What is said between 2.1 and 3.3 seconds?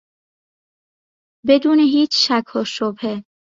شک و شبهه